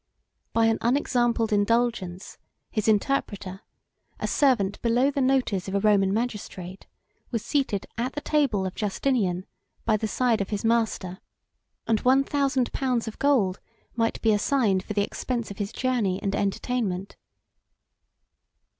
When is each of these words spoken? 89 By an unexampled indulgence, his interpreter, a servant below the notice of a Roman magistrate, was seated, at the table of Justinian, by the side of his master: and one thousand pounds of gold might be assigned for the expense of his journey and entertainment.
89 0.53 0.53
By 0.53 0.65
an 0.65 0.77
unexampled 0.81 1.53
indulgence, 1.53 2.39
his 2.71 2.87
interpreter, 2.87 3.61
a 4.19 4.25
servant 4.25 4.81
below 4.81 5.11
the 5.11 5.21
notice 5.21 5.67
of 5.67 5.75
a 5.75 5.79
Roman 5.79 6.11
magistrate, 6.11 6.87
was 7.29 7.45
seated, 7.45 7.85
at 7.99 8.13
the 8.13 8.21
table 8.21 8.65
of 8.65 8.73
Justinian, 8.73 9.45
by 9.85 9.97
the 9.97 10.07
side 10.07 10.41
of 10.41 10.49
his 10.49 10.65
master: 10.65 11.19
and 11.85 11.99
one 11.99 12.23
thousand 12.23 12.73
pounds 12.73 13.07
of 13.07 13.19
gold 13.19 13.59
might 13.95 14.19
be 14.23 14.33
assigned 14.33 14.81
for 14.81 14.93
the 14.93 15.03
expense 15.03 15.51
of 15.51 15.59
his 15.59 15.71
journey 15.71 16.19
and 16.23 16.35
entertainment. 16.35 17.15